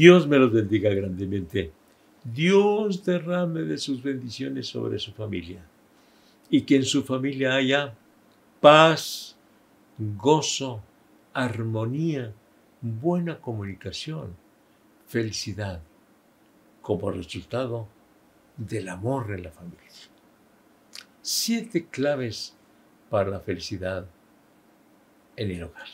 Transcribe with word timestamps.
Dios 0.00 0.26
me 0.26 0.38
los 0.38 0.50
bendiga 0.50 0.88
grandemente. 0.94 1.72
Dios 2.24 3.04
derrame 3.04 3.64
de 3.64 3.76
sus 3.76 4.02
bendiciones 4.02 4.66
sobre 4.66 4.98
su 4.98 5.12
familia 5.12 5.62
y 6.48 6.62
que 6.62 6.76
en 6.76 6.84
su 6.84 7.02
familia 7.02 7.54
haya 7.56 7.92
paz, 8.62 9.36
gozo, 9.98 10.82
armonía, 11.34 12.32
buena 12.80 13.42
comunicación, 13.42 14.34
felicidad, 15.06 15.82
como 16.80 17.10
resultado 17.10 17.86
del 18.56 18.88
amor 18.88 19.30
en 19.34 19.42
la 19.42 19.50
familia. 19.50 19.84
Siete 21.20 21.88
claves 21.88 22.56
para 23.10 23.28
la 23.28 23.40
felicidad 23.40 24.06
en 25.36 25.50
el 25.50 25.64
hogar. 25.64 25.88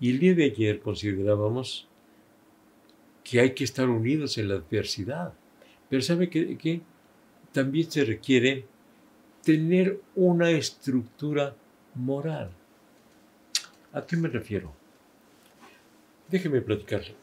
Y 0.00 0.12
el 0.12 0.18
día 0.18 0.34
de 0.34 0.44
ayer 0.44 0.80
considerábamos 0.80 1.91
que 3.32 3.40
hay 3.40 3.54
que 3.54 3.64
estar 3.64 3.88
unidos 3.88 4.36
en 4.36 4.48
la 4.48 4.56
adversidad. 4.56 5.32
Pero 5.88 6.02
¿sabe 6.02 6.28
que, 6.28 6.82
también 7.50 7.90
se 7.90 8.04
requiere 8.04 8.66
tener 9.42 9.98
una 10.14 10.50
estructura 10.50 11.56
moral? 11.94 12.50
¿A 13.94 14.04
qué 14.04 14.18
me 14.18 14.28
refiero? 14.28 14.74
Déjeme 16.28 16.60
platicarle. 16.60 17.14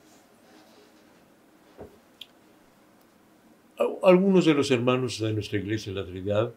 Algunos 4.02 4.46
de 4.46 4.56
los 4.56 4.72
hermanos 4.72 5.20
de 5.20 5.32
nuestra 5.32 5.60
iglesia, 5.60 5.94
la 5.94 6.08
Trinidad, 6.08 6.52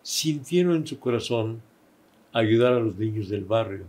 sintieron 0.00 0.76
en 0.76 0.86
su 0.86 0.98
corazón 0.98 1.60
ayudar 2.32 2.72
a 2.72 2.80
los 2.80 2.96
niños 2.96 3.28
del 3.28 3.44
barrio, 3.44 3.84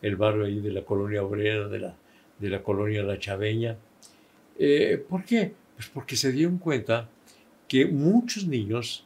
el 0.00 0.16
barrio 0.16 0.46
ahí 0.46 0.60
de 0.60 0.72
la 0.72 0.86
colonia 0.86 1.22
obrera, 1.22 1.68
de 1.68 1.80
la, 1.80 1.96
de 2.38 2.48
la 2.48 2.62
colonia 2.62 3.02
La 3.02 3.18
Chaveña. 3.18 3.76
Eh, 4.58 5.04
¿Por 5.08 5.24
qué? 5.24 5.54
Pues 5.76 5.88
porque 5.88 6.16
se 6.16 6.32
dieron 6.32 6.58
cuenta 6.58 7.08
que 7.68 7.86
muchos 7.86 8.46
niños 8.46 9.04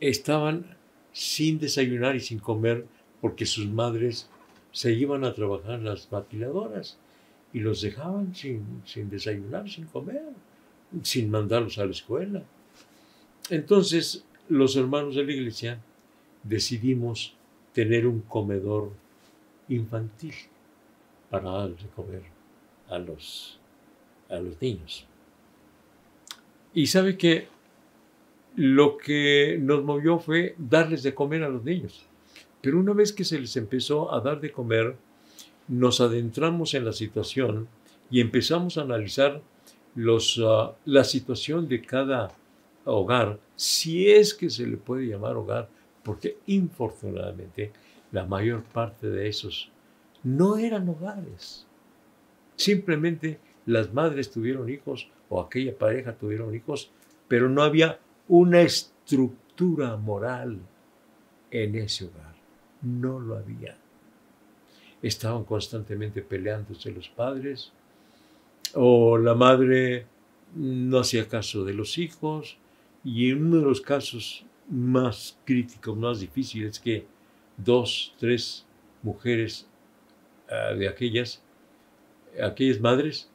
estaban 0.00 0.76
sin 1.12 1.58
desayunar 1.58 2.16
y 2.16 2.20
sin 2.20 2.38
comer 2.38 2.86
porque 3.20 3.46
sus 3.46 3.68
madres 3.68 4.28
se 4.72 4.92
iban 4.92 5.24
a 5.24 5.34
trabajar 5.34 5.80
las 5.80 6.10
maquiladoras 6.10 6.98
y 7.52 7.60
los 7.60 7.80
dejaban 7.80 8.34
sin, 8.34 8.82
sin 8.84 9.08
desayunar, 9.08 9.70
sin 9.70 9.84
comer, 9.86 10.22
sin 11.02 11.30
mandarlos 11.30 11.78
a 11.78 11.84
la 11.84 11.92
escuela. 11.92 12.42
Entonces, 13.50 14.24
los 14.48 14.74
hermanos 14.76 15.14
de 15.14 15.24
la 15.24 15.32
iglesia 15.32 15.78
decidimos 16.42 17.34
tener 17.72 18.06
un 18.06 18.20
comedor 18.20 18.92
infantil 19.68 20.34
para 21.30 21.50
darle 21.50 21.76
comer 21.94 22.22
a 22.88 22.98
los, 22.98 23.58
a 24.34 24.40
los 24.40 24.60
niños. 24.60 25.06
Y 26.72 26.86
sabe 26.86 27.16
que 27.16 27.48
lo 28.56 28.96
que 28.96 29.58
nos 29.60 29.82
movió 29.82 30.18
fue 30.18 30.54
darles 30.58 31.02
de 31.02 31.14
comer 31.14 31.42
a 31.42 31.48
los 31.48 31.64
niños. 31.64 32.06
Pero 32.60 32.78
una 32.78 32.92
vez 32.92 33.12
que 33.12 33.24
se 33.24 33.38
les 33.38 33.56
empezó 33.56 34.12
a 34.12 34.20
dar 34.20 34.40
de 34.40 34.52
comer, 34.52 34.96
nos 35.68 36.00
adentramos 36.00 36.74
en 36.74 36.84
la 36.84 36.92
situación 36.92 37.68
y 38.10 38.20
empezamos 38.20 38.78
a 38.78 38.82
analizar 38.82 39.42
los, 39.94 40.40
ah, 40.44 40.74
la 40.84 41.04
situación 41.04 41.68
de 41.68 41.82
cada 41.82 42.34
hogar, 42.84 43.38
si 43.56 44.10
es 44.10 44.34
que 44.34 44.50
se 44.50 44.66
le 44.66 44.76
puede 44.76 45.06
llamar 45.06 45.36
hogar, 45.36 45.68
porque 46.02 46.38
infortunadamente 46.46 47.72
la 48.12 48.26
mayor 48.26 48.62
parte 48.62 49.08
de 49.08 49.28
esos 49.28 49.70
no 50.22 50.56
eran 50.56 50.88
hogares. 50.88 51.66
Simplemente 52.56 53.38
las 53.66 53.92
madres 53.92 54.30
tuvieron 54.30 54.68
hijos 54.68 55.08
o 55.28 55.40
aquella 55.40 55.76
pareja 55.76 56.16
tuvieron 56.16 56.54
hijos, 56.54 56.90
pero 57.28 57.48
no 57.48 57.62
había 57.62 57.98
una 58.28 58.60
estructura 58.60 59.96
moral 59.96 60.58
en 61.50 61.74
ese 61.76 62.04
hogar. 62.04 62.34
No 62.82 63.18
lo 63.20 63.36
había. 63.36 63.76
Estaban 65.02 65.44
constantemente 65.44 66.22
peleándose 66.22 66.90
los 66.90 67.08
padres, 67.08 67.72
o 68.74 69.18
la 69.18 69.34
madre 69.34 70.06
no 70.54 70.98
hacía 70.98 71.28
caso 71.28 71.64
de 71.64 71.74
los 71.74 71.98
hijos, 71.98 72.56
y 73.04 73.30
en 73.30 73.46
uno 73.46 73.58
de 73.58 73.64
los 73.64 73.80
casos 73.80 74.44
más 74.70 75.38
críticos, 75.44 75.96
más 75.96 76.20
difíciles, 76.20 76.78
que 76.78 77.06
dos, 77.56 78.14
tres 78.18 78.64
mujeres 79.02 79.66
ah, 80.50 80.74
de 80.74 80.88
aquellas, 80.88 81.42
aquellas 82.42 82.80
madres, 82.80 83.30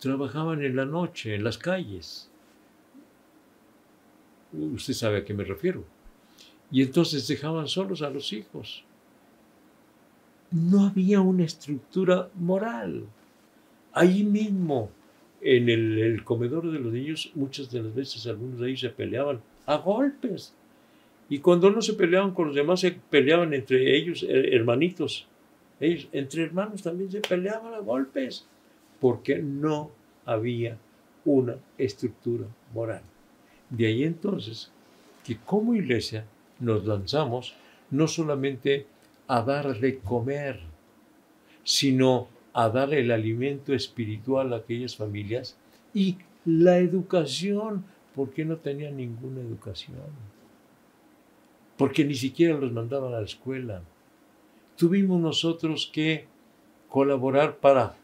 trabajaban 0.00 0.64
en 0.64 0.74
la 0.74 0.84
noche, 0.84 1.34
en 1.34 1.44
las 1.44 1.58
calles. 1.58 2.28
Usted 4.52 4.94
sabe 4.94 5.18
a 5.18 5.24
qué 5.24 5.34
me 5.34 5.44
refiero. 5.44 5.84
Y 6.72 6.82
entonces 6.82 7.28
dejaban 7.28 7.68
solos 7.68 8.02
a 8.02 8.10
los 8.10 8.32
hijos. 8.32 8.84
No 10.50 10.86
había 10.86 11.20
una 11.20 11.44
estructura 11.44 12.28
moral. 12.34 13.04
Allí 13.92 14.24
mismo, 14.24 14.90
en 15.40 15.68
el, 15.68 16.24
comedor 16.24 16.70
de 16.70 16.78
los 16.78 16.92
niños, 16.92 17.30
muchas 17.34 17.70
de 17.70 17.82
las 17.82 17.94
veces 17.94 18.26
algunos 18.26 18.58
de 18.58 18.68
ellos 18.68 18.80
se 18.80 18.90
peleaban 18.90 19.40
a 19.66 19.76
golpes. 19.76 20.54
Y 21.28 21.38
cuando 21.38 21.70
no 21.70 21.82
se 21.82 21.94
peleaban 21.94 22.32
con 22.32 22.48
los 22.48 22.56
demás, 22.56 22.80
se 22.80 22.92
peleaban 22.92 23.54
entre 23.54 23.96
ellos, 23.96 24.24
hermanitos. 24.28 25.26
Ellos, 25.78 26.08
entre 26.12 26.42
hermanos 26.42 26.82
también 26.82 27.10
se 27.10 27.20
peleaban 27.20 27.74
a 27.74 27.78
golpes, 27.78 28.46
porque 29.00 29.38
no 29.38 29.90
había 30.26 30.78
una 31.24 31.56
estructura 31.78 32.46
moral. 32.74 33.02
De 33.68 33.86
ahí 33.86 34.04
entonces 34.04 34.70
que 35.24 35.36
como 35.36 35.74
iglesia 35.74 36.24
nos 36.58 36.84
lanzamos 36.84 37.54
no 37.90 38.06
solamente 38.06 38.86
a 39.26 39.42
darle 39.42 39.98
comer, 39.98 40.60
sino 41.62 42.28
a 42.52 42.68
dar 42.68 42.92
el 42.94 43.10
alimento 43.10 43.74
espiritual 43.74 44.52
a 44.52 44.56
aquellas 44.56 44.96
familias 44.96 45.56
y 45.94 46.16
la 46.44 46.78
educación, 46.78 47.84
porque 48.14 48.44
no 48.44 48.56
tenían 48.56 48.96
ninguna 48.96 49.40
educación, 49.40 49.96
porque 51.76 52.04
ni 52.04 52.14
siquiera 52.14 52.58
los 52.58 52.72
mandaban 52.72 53.14
a 53.14 53.20
la 53.20 53.24
escuela. 53.24 53.82
Tuvimos 54.76 55.20
nosotros 55.20 55.88
que 55.92 56.26
colaborar 56.88 57.58
para 57.58 57.94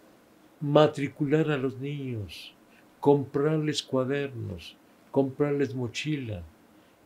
matricular 0.67 1.51
a 1.51 1.57
los 1.57 1.79
niños, 1.79 2.53
comprarles 3.01 3.83
cuadernos, 3.83 4.77
comprarles 5.11 5.75
mochila, 5.75 6.43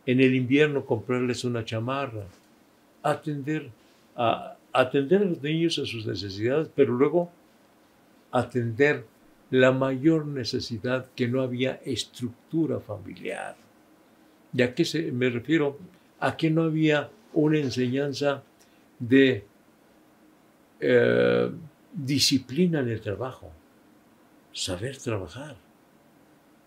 en 0.05 0.19
el 0.19 0.33
invierno 0.33 0.85
comprarles 0.85 1.43
una 1.43 1.63
chamarra, 1.63 2.25
atender 3.03 3.69
a, 4.15 4.57
atender 4.73 5.21
a 5.21 5.25
los 5.25 5.41
niños 5.43 5.77
a 5.77 5.85
sus 5.85 6.07
necesidades, 6.07 6.69
pero 6.75 6.93
luego 6.93 7.31
atender 8.31 9.05
la 9.51 9.71
mayor 9.71 10.25
necesidad 10.25 11.05
que 11.15 11.27
no 11.27 11.41
había 11.41 11.81
estructura 11.85 12.79
familiar. 12.79 13.55
¿Y 14.53 14.63
a 14.63 14.73
qué 14.73 14.85
se, 14.85 15.11
me 15.11 15.29
refiero? 15.29 15.77
A 16.19 16.35
que 16.35 16.49
no 16.49 16.63
había 16.63 17.09
una 17.33 17.59
enseñanza 17.59 18.43
de 18.97 19.45
eh, 20.79 21.51
disciplina 21.93 22.79
en 22.79 22.89
el 22.89 23.01
trabajo, 23.01 23.51
saber 24.51 24.97
trabajar, 24.97 25.55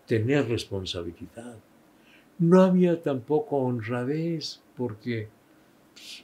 tener 0.05 0.47
responsabilidad. 0.47 1.57
No 2.37 2.61
había 2.61 3.01
tampoco 3.01 3.57
honradez 3.57 4.61
porque 4.75 5.29
pues, 5.93 6.23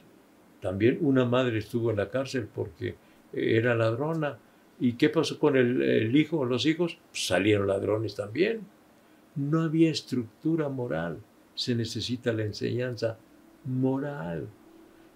también 0.60 0.98
una 1.00 1.24
madre 1.24 1.58
estuvo 1.58 1.90
en 1.90 1.96
la 1.96 2.10
cárcel 2.10 2.48
porque 2.52 2.96
era 3.32 3.74
ladrona. 3.74 4.38
¿Y 4.78 4.94
qué 4.94 5.08
pasó 5.08 5.38
con 5.38 5.56
el, 5.56 6.14
hijo, 6.14 6.44
los 6.44 6.66
hijos? 6.66 6.98
Pues, 7.10 7.26
salieron 7.26 7.66
ladrones 7.66 8.14
también. 8.14 8.60
No 9.36 9.62
había 9.62 9.90
estructura 9.90 10.68
moral. 10.68 11.18
Se 11.54 11.74
necesita 11.74 12.32
la 12.32 12.44
enseñanza 12.44 13.18
moral. 13.64 14.48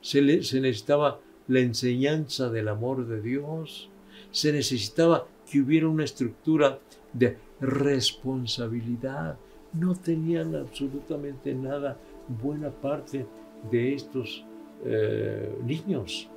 Se, 0.01 0.43
se 0.43 0.61
necesitaba 0.61 1.21
la 1.49 1.61
enseñanza 1.61 2.51
del 2.51 2.69
amor 2.69 3.07
de 3.07 3.21
Dios. 3.21 3.89
Se 4.31 4.53
necesitaba 4.53 5.27
que 5.51 5.61
hubiera 5.61 5.89
una 5.89 6.05
estructura 6.05 6.79
de 7.13 7.37
responsabilidad. 7.61 9.39
No 9.73 9.95
tenían 9.95 10.55
absolutamente 10.55 11.55
nada 11.55 11.97
buena 12.43 12.71
parte 12.71 13.27
de 13.71 13.95
estos 13.95 14.45
eh, 14.85 15.57
niños, 15.65 16.29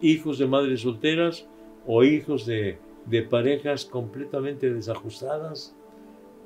hijos 0.00 0.38
de 0.38 0.46
madres 0.46 0.82
solteras 0.82 1.46
o 1.86 2.04
hijos 2.04 2.46
de, 2.46 2.78
parejas 3.30 3.84
completamente 3.84 4.72
desajustadas, 4.72 5.74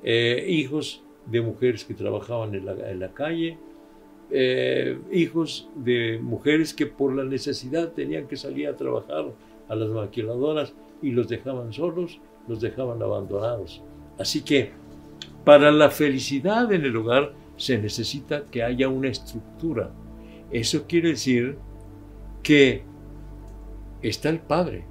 eh, 0.03 0.45
hijos 0.47 1.03
de 1.25 1.41
mujeres 1.41 1.83
que 1.85 1.93
trabajaban 1.93 2.55
en 2.55 2.99
la 2.99 3.13
calle, 3.13 3.57
eh, 4.35 4.97
hijos 5.11 5.69
de 5.75 6.19
mujeres 6.19 6.73
que 6.73 6.87
por 6.87 7.15
la 7.15 7.23
necesidad 7.23 7.91
tenían 7.91 8.27
que 8.27 8.35
salir 8.35 8.67
a 8.67 8.75
trabajar 8.75 9.25
a 9.69 9.75
las 9.75 9.89
maquiladoras 9.89 10.73
y 11.03 11.11
los 11.11 11.27
dejaban 11.27 11.71
solos, 11.71 12.19
los 12.47 12.59
dejaban 12.59 12.99
abandonados. 13.03 13.83
Así 14.17 14.41
que 14.41 14.71
para 15.45 15.71
la 15.71 15.91
felicidad 15.91 16.71
en 16.73 16.83
el 16.83 16.95
hogar 16.97 17.33
se 17.57 17.77
necesita 17.77 18.45
que 18.45 18.63
haya 18.63 18.89
una 18.89 19.09
estructura. 19.09 19.91
Eso 20.51 20.87
quiere 20.87 21.09
decir 21.09 21.57
que 22.41 22.83
está 24.01 24.29
el 24.29 24.39
padre, 24.39 24.85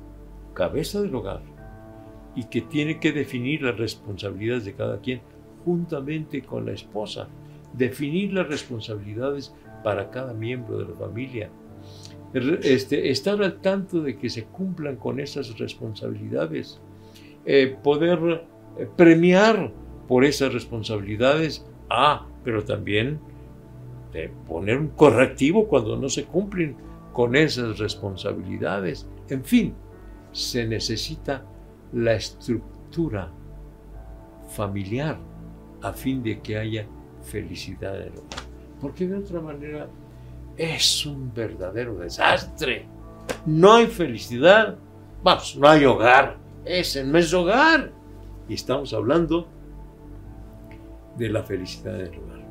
cabeza 0.54 1.02
del 1.02 1.16
hogar, 1.16 1.42
y 2.36 2.44
que 2.44 2.60
tiene 2.60 3.00
que 3.00 3.10
definir 3.10 3.62
las 3.62 3.76
responsabilidades 3.76 4.64
de 4.64 4.74
cada 4.74 5.00
quien 5.00 5.20
juntamente 5.64 6.42
con 6.42 6.66
la 6.66 6.72
esposa, 6.72 7.28
definir 7.72 8.32
las 8.32 8.48
responsabilidades 8.48 9.54
para 9.82 10.10
cada 10.10 10.32
miembro 10.32 10.78
de 10.78 10.88
la 10.88 10.94
familia, 10.94 11.50
este, 12.34 13.10
estar 13.10 13.42
al 13.42 13.60
tanto 13.60 14.00
de 14.00 14.16
que 14.16 14.30
se 14.30 14.44
cumplan 14.44 14.96
con 14.96 15.20
esas 15.20 15.58
responsabilidades, 15.58 16.80
eh, 17.44 17.76
poder 17.82 18.46
eh, 18.78 18.88
premiar 18.96 19.72
por 20.08 20.24
esas 20.24 20.52
responsabilidades, 20.52 21.66
ah, 21.90 22.26
pero 22.44 22.64
también 22.64 23.20
poner 24.46 24.78
un 24.78 24.88
correctivo 24.88 25.66
cuando 25.66 25.96
no 25.96 26.08
se 26.08 26.24
cumplen 26.24 26.76
con 27.12 27.34
esas 27.34 27.78
responsabilidades. 27.78 29.08
En 29.28 29.42
fin, 29.42 29.74
se 30.32 30.66
necesita 30.66 31.44
la 31.92 32.14
estructura 32.14 33.30
familiar 34.48 35.18
a 35.82 35.92
fin 35.92 36.22
de 36.22 36.40
que 36.40 36.58
haya 36.58 36.86
felicidad 37.22 37.96
en 37.96 38.12
el 38.12 38.18
hogar. 38.18 38.40
Porque 38.80 39.06
de 39.06 39.16
otra 39.16 39.40
manera 39.40 39.88
es 40.56 41.06
un 41.06 41.32
verdadero 41.32 41.96
desastre. 41.96 42.86
No 43.46 43.74
hay 43.74 43.86
felicidad, 43.86 44.76
vamos, 45.22 45.56
no 45.56 45.68
hay 45.68 45.84
hogar. 45.84 46.36
Ese 46.64 47.04
no 47.04 47.18
es 47.18 47.32
hogar. 47.32 47.92
Y 48.48 48.54
estamos 48.54 48.92
hablando 48.92 49.48
de 51.16 51.28
la 51.28 51.42
felicidad 51.42 52.00
en 52.00 52.12
el 52.12 52.18
hogar. 52.20 52.42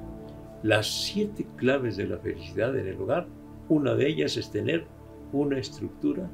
Las 0.64 0.88
siete 1.06 1.48
claves 1.58 1.98
de 1.98 2.08
la 2.08 2.18
felicidad 2.18 2.78
en 2.78 2.88
el 2.88 3.02
hogar, 3.02 3.28
una 3.68 3.96
de 3.96 4.08
ellas 4.08 4.38
es 4.38 4.52
tener 4.52 4.86
una 5.32 5.58
estructura 5.58 6.30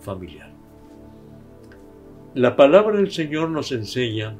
familiar. 0.00 0.50
La 2.34 2.54
palabra 2.54 2.96
del 2.96 3.10
Señor 3.10 3.50
nos 3.50 3.72
enseña 3.72 4.36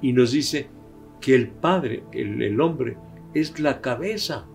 y 0.00 0.12
nos 0.12 0.32
dice 0.32 0.68
que 1.20 1.34
el 1.34 1.48
padre, 1.48 2.02
el, 2.12 2.60
hombre, 2.60 2.96
es 3.34 3.58
la 3.60 3.80
cabeza 3.80 4.46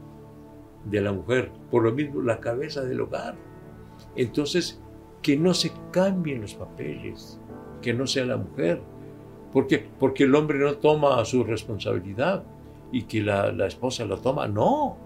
de 0.86 1.02
la 1.02 1.14
mujer, 1.14 1.52
por 1.72 1.84
lo 1.84 1.92
mismo 1.92 2.22
la 2.22 2.40
cabeza 2.40 2.82
del 2.82 3.02
hogar. 3.02 3.36
Entonces, 4.16 4.82
que 5.22 5.38
no 5.38 5.54
se 5.54 5.72
cambien 5.92 6.42
los 6.42 6.56
papeles, 6.56 7.40
que 7.82 7.94
no 7.94 8.08
sea 8.08 8.26
la 8.26 8.38
mujer, 8.38 8.82
porque, 9.52 9.88
porque 10.00 10.24
el 10.24 10.36
hombre 10.36 10.60
no 10.60 10.76
toma 10.78 11.24
su 11.26 11.44
responsabilidad 11.44 12.44
y 12.92 13.04
que 13.04 13.22
la, 13.22 13.52
la 13.52 13.68
esposa 13.68 14.06
lo 14.06 14.18
toma. 14.18 14.48
No, 14.48 14.98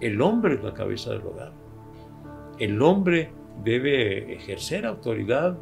el 0.00 0.20
hombre 0.20 0.54
es 0.54 0.64
la 0.64 0.74
cabeza 0.74 1.10
del 1.10 1.22
hogar. 1.22 1.52
El 2.58 2.80
hombre 2.82 3.32
debe 3.64 4.34
ejercer 4.34 4.86
autoridad 4.86 5.56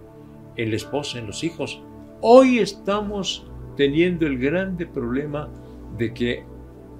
en 0.56 0.70
la 0.70 0.76
esposa, 0.76 1.18
en 1.18 1.26
los 1.26 1.44
hijos. 1.44 1.80
Hoy 2.20 2.58
estamos 2.58 3.48
teniendo 3.78 4.26
el 4.26 4.40
grande 4.40 4.86
problema 4.86 5.48
de 5.96 6.12
que 6.12 6.44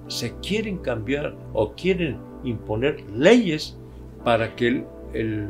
se 0.07 0.33
quieren 0.39 0.77
cambiar 0.77 1.35
o 1.51 1.73
quieren 1.73 2.17
imponer 2.45 3.01
leyes 3.11 3.77
para 4.23 4.55
que 4.55 4.85
el, 5.13 5.49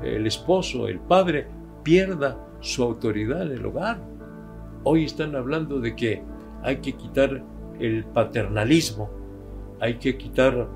el, 0.00 0.26
esposo, 0.28 0.86
el 0.86 1.00
padre, 1.00 1.48
pierda 1.82 2.38
su 2.60 2.84
autoridad 2.84 3.42
en 3.42 3.58
el 3.58 3.66
hogar. 3.66 3.98
Hoy 4.84 5.06
están 5.06 5.34
hablando 5.34 5.80
de 5.80 5.96
que 5.96 6.22
hay 6.62 6.76
que 6.76 6.92
quitar 6.92 7.42
el 7.80 8.04
paternalismo, 8.04 9.10
hay 9.80 9.94
que 9.94 10.16
quitar 10.16 10.68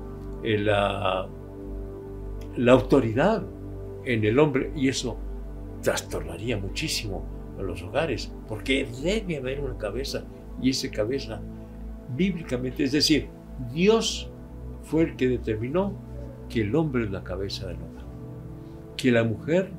la, 0.43 1.25
la 2.57 2.71
autoridad 2.73 3.43
en 4.03 4.25
el 4.25 4.39
hombre 4.39 4.73
y 4.75 4.89
eso 4.89 5.17
trastornaría 5.81 6.57
muchísimo 6.57 7.38
a 7.59 7.63
los 7.63 7.83
hogares, 7.83 8.31
porque 8.47 8.87
debe 9.03 9.37
haber 9.37 9.59
una 9.59 9.77
cabeza 9.77 10.23
y 10.61 10.71
esa 10.71 10.89
cabeza 10.89 11.41
bíblicamente, 12.15 12.83
es 12.83 12.91
decir, 12.91 13.27
Dios 13.71 14.29
fue 14.83 15.03
el 15.03 15.15
que 15.15 15.27
determinó 15.27 15.93
que 16.49 16.61
el 16.61 16.75
hombre 16.75 17.03
es 17.03 17.11
la 17.11 17.23
cabeza 17.23 17.67
del 17.67 17.77
hogar, 17.77 18.05
que 18.97 19.11
la 19.11 19.23
mujer 19.23 19.69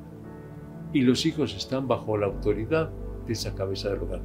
y 0.93 1.01
los 1.01 1.25
hijos 1.25 1.55
están 1.55 1.87
bajo 1.87 2.17
la 2.17 2.27
autoridad 2.27 2.89
de 3.27 3.33
esa 3.33 3.53
cabeza 3.53 3.89
del 3.89 3.99
hogar, 3.99 4.21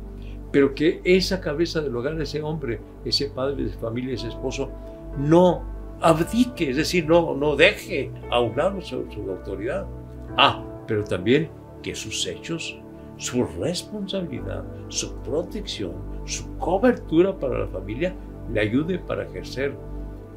pero 0.53 0.75
que 0.75 1.01
esa 1.05 1.41
cabeza 1.41 1.81
del 1.81 1.97
hogar, 1.97 2.21
ese 2.21 2.43
hombre, 2.43 2.81
ese 3.05 3.27
padre 3.31 3.65
de 3.65 3.71
familia, 3.71 4.15
ese 4.15 4.29
esposo, 4.29 4.71
no 5.19 5.65
abdique, 6.01 6.71
es 6.71 6.77
decir, 6.77 7.07
no, 7.07 7.35
no 7.35 7.57
deje 7.57 8.11
a 8.31 8.41
un 8.41 8.57
lado 8.57 8.81
su, 8.81 9.11
su 9.11 9.31
autoridad. 9.31 9.87
Ah, 10.37 10.63
pero 10.87 11.05
también 11.05 11.51
que 11.83 11.95
sus 11.95 12.27
hechos, 12.27 12.79
su 13.17 13.45
responsabilidad, 13.45 14.65
su 14.89 15.15
protección, 15.23 15.95
su 16.25 16.57
cobertura 16.59 17.37
para 17.39 17.61
la 17.61 17.67
familia 17.69 18.15
le 18.53 18.61
ayude 18.61 18.99
para 18.99 19.25
ejercer 19.25 19.75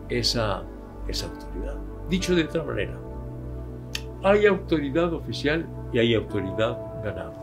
esa, 0.09 0.63
esa 1.07 1.27
autoridad. 1.27 1.75
Dicho 2.09 2.35
de 2.35 2.43
otra 2.43 2.63
manera, 2.63 2.97
hay 4.23 4.45
autoridad 4.45 5.13
oficial 5.13 5.65
y 5.93 5.99
hay 5.99 6.15
autoridad 6.15 6.77
ganada. 7.03 7.33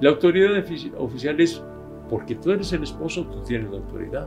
La 0.00 0.10
autoridad 0.10 0.50
oficial 0.98 1.40
es 1.40 1.62
porque 2.10 2.34
tú 2.34 2.50
eres 2.50 2.72
el 2.72 2.82
esposo, 2.82 3.24
tú 3.26 3.40
tienes 3.42 3.70
la 3.70 3.78
autoridad. 3.78 4.26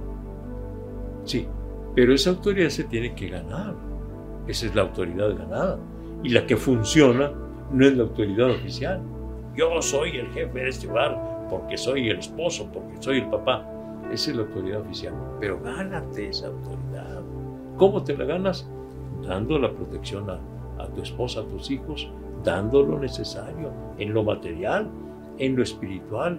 Sí, 1.23 1.47
pero 1.93 2.13
esa 2.13 2.31
autoridad 2.31 2.69
se 2.69 2.85
tiene 2.85 3.13
que 3.13 3.29
ganar. 3.29 3.75
Esa 4.47 4.67
es 4.67 4.75
la 4.75 4.83
autoridad 4.83 5.35
ganada. 5.35 5.79
Y 6.23 6.29
la 6.29 6.45
que 6.45 6.55
funciona 6.57 7.31
no 7.71 7.85
es 7.85 7.95
la 7.95 8.03
autoridad 8.03 8.51
oficial. 8.51 9.01
Yo 9.55 9.81
soy 9.81 10.17
el 10.17 10.27
jefe 10.31 10.59
de 10.59 10.69
este 10.69 10.87
hogar 10.87 11.47
porque 11.49 11.77
soy 11.77 12.09
el 12.09 12.19
esposo, 12.19 12.67
porque 12.73 12.95
soy 12.99 13.19
el 13.19 13.29
papá. 13.29 13.65
Esa 14.11 14.31
es 14.31 14.37
la 14.37 14.43
autoridad 14.43 14.81
oficial. 14.81 15.13
Pero 15.39 15.59
gánate 15.61 16.29
esa 16.29 16.47
autoridad. 16.47 17.21
¿Cómo 17.77 18.03
te 18.03 18.17
la 18.17 18.25
ganas? 18.25 18.67
Dando 19.25 19.57
la 19.57 19.71
protección 19.71 20.29
a, 20.29 20.39
tu 20.93 21.01
esposa, 21.01 21.41
a 21.41 21.43
tus 21.43 21.71
hijos, 21.71 22.09
dando 22.43 22.83
lo 22.83 22.99
necesario 22.99 23.71
en 23.97 24.13
lo 24.13 24.23
material, 24.23 24.89
en 25.37 25.55
lo 25.55 25.63
espiritual, 25.63 26.37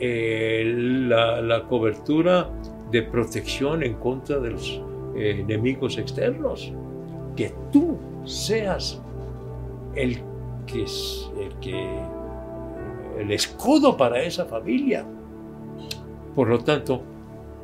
la, 0.00 1.64
cobertura 1.68 2.48
de 2.90 3.02
protección 3.02 3.82
en 3.82 3.94
contra 3.94 4.38
de 4.38 4.50
los 4.50 4.80
eh, 5.16 5.40
enemigos 5.40 5.98
externos. 5.98 6.72
Que 7.36 7.52
tú 7.72 7.98
seas 8.24 9.02
el 9.94 10.20
que 11.60 12.02
el 13.18 13.32
escudo 13.32 13.96
para 13.96 14.22
esa 14.22 14.44
familia. 14.44 15.04
Por 16.34 16.48
lo 16.48 16.58
tanto, 16.60 17.02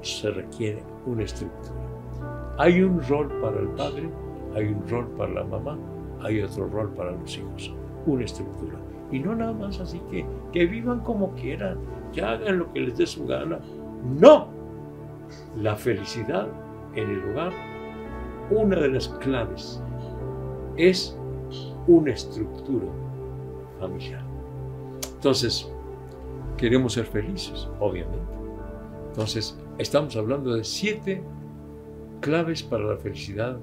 se 0.03 0.31
requiere 0.31 0.83
una 1.07 1.23
estructura. 1.23 1.75
Hay 2.59 2.83
un 2.83 3.01
rol 3.09 3.29
para 3.41 3.61
el 3.61 3.69
padre, 3.69 4.09
hay 4.55 4.67
un 4.67 4.89
rol 4.89 5.09
para 5.17 5.33
la 5.33 5.45
mamá, 5.45 5.79
hay 6.23 6.43
otro 6.43 6.67
rol 6.69 6.91
para 6.95 7.13
los 7.13 7.37
hijos, 7.39 7.73
una 8.07 8.25
estructura. 8.25 8.79
Y 9.11 9.21
no 9.21 9.35
nada 9.35 9.53
más 9.53 9.81
así 9.81 10.01
que, 10.11 10.27
que 10.53 10.67
vivan 10.67 11.01
como 11.01 11.33
quieran, 11.35 11.79
que 12.13 12.23
hagan 12.23 12.59
lo 12.59 12.73
que 12.73 12.81
les 12.81 12.97
dé 12.97 13.07
su 13.07 13.27
gana. 13.27 13.61
No, 14.19 14.49
la 15.61 15.77
felicidad 15.77 16.49
en 16.95 17.11
el 17.11 17.31
hogar, 17.31 17.53
una 18.51 18.77
de 18.77 18.89
las 18.89 19.09
claves 19.09 19.83
es 20.77 21.17
una 21.87 22.13
estructura 22.13 22.87
familiar. 23.79 24.24
Entonces, 25.25 25.67
queremos 26.59 26.93
ser 26.93 27.07
felices, 27.07 27.67
obviamente. 27.81 28.19
Entonces, 29.07 29.59
estamos 29.79 30.15
hablando 30.17 30.55
de 30.55 30.63
siete 30.63 31.23
claves 32.21 32.63
para 32.63 32.85
la 32.85 32.99
felicidad 32.99 33.59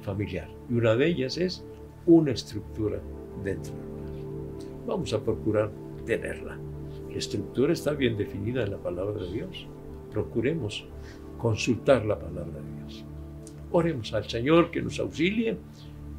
familiar. 0.00 0.48
Y 0.70 0.72
una 0.72 0.96
de 0.96 1.08
ellas 1.08 1.36
es 1.36 1.66
una 2.06 2.30
estructura 2.30 2.98
dentro 3.44 3.74
del 3.74 3.82
hogar. 3.82 4.86
Vamos 4.86 5.12
a 5.12 5.20
procurar 5.20 5.70
tenerla. 6.06 6.56
La 7.10 7.18
estructura 7.18 7.74
está 7.74 7.92
bien 7.92 8.16
definida 8.16 8.62
en 8.62 8.70
la 8.70 8.78
palabra 8.78 9.22
de 9.22 9.32
Dios. 9.32 9.66
Procuremos 10.10 10.86
consultar 11.36 12.06
la 12.06 12.18
palabra 12.18 12.58
de 12.58 12.76
Dios. 12.78 13.04
Oremos 13.70 14.14
al 14.14 14.24
Señor 14.24 14.70
que 14.70 14.80
nos 14.80 14.98
auxilie 14.98 15.58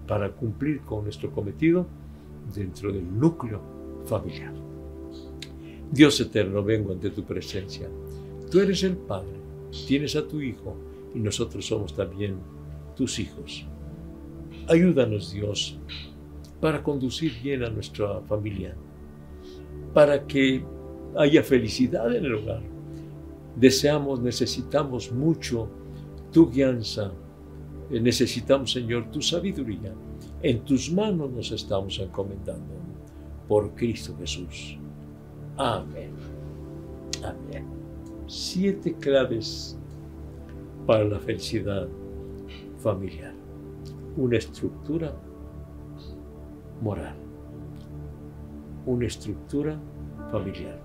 para 0.08 0.30
cumplir 0.30 0.82
con 0.82 1.06
nuestro 1.06 1.32
cometido 1.32 1.88
dentro 2.54 2.92
del 2.92 3.20
núcleo 3.20 3.60
familiar. 4.06 4.54
Dios 5.94 6.20
eterno, 6.20 6.64
vengo 6.64 6.92
ante 6.92 7.12
tu 7.12 7.24
presencia. 7.24 7.88
Tú 8.50 8.60
eres 8.60 8.82
el 8.84 8.98
Padre, 8.98 9.38
tienes 9.86 10.16
a 10.16 10.28
tu 10.28 10.42
Hijo 10.42 10.76
y 11.14 11.20
nosotros 11.20 11.68
somos 11.68 11.96
también 11.96 12.38
tus 12.96 13.20
hijos. 13.20 13.64
Ayúdanos, 14.68 15.32
Dios, 15.32 15.78
para 16.60 16.82
conducir 16.82 17.32
bien 17.44 17.64
a 17.64 17.70
nuestra 17.70 18.22
familia, 18.22 18.76
para 19.94 20.26
que 20.26 20.66
haya 21.16 21.44
felicidad 21.44 22.16
en 22.16 22.26
el 22.26 22.34
hogar. 22.34 22.64
Deseamos, 23.56 24.20
necesitamos 24.20 25.12
mucho 25.12 25.70
tu 26.32 26.50
guianza. 26.50 27.12
Necesitamos, 27.92 28.72
Señor, 28.72 29.12
tu 29.12 29.22
sabiduría. 29.22 29.94
En 30.42 30.62
tus 30.66 30.92
manos 30.92 31.30
nos 31.30 31.52
estamos 31.52 32.00
encomendando. 32.00 32.74
Por 33.48 33.76
Cristo 33.76 34.16
Jesús. 34.18 34.80
Amén. 35.57 36.12
Amén. 37.24 37.65
Siete 38.27 38.93
claves 38.95 39.77
para 40.88 41.03
la 41.03 41.19
felicidad 41.19 41.88
familiar. 42.79 43.33
Una 44.17 44.38
estructura 44.38 45.13
moral. 46.81 47.15
Una 48.86 49.05
estructura 49.05 49.79
familiar. 50.31 50.79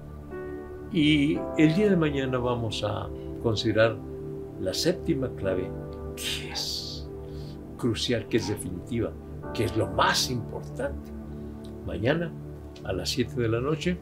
Y 0.92 1.38
el 1.56 1.74
día 1.74 1.90
de 1.90 1.96
mañana 1.96 2.38
vamos 2.38 2.84
a 2.84 3.08
considerar 3.42 3.96
la 4.60 4.74
séptima 4.74 5.28
clave, 5.36 5.70
que 6.16 6.50
es 6.50 7.08
crucial, 7.76 8.26
que 8.28 8.36
es 8.36 8.48
definitiva, 8.48 9.12
que 9.54 9.64
es 9.64 9.76
lo 9.76 9.86
más 9.88 10.30
importante. 10.30 11.10
Mañana 11.86 12.30
a 12.84 12.92
las 12.92 13.08
7 13.10 13.34
de 13.40 13.48
la 13.48 13.60
noche 13.60 13.98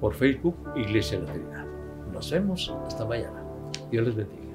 por 0.00 0.14
Facebook 0.14 0.56
Iglesia 0.76 1.20
de 1.20 1.26
la 1.26 1.32
Trinidad. 1.32 1.66
Nos 2.12 2.30
vemos 2.30 2.72
hasta 2.86 3.04
mañana. 3.04 3.42
Dios 3.90 4.06
les 4.06 4.16
bendiga. 4.16 4.49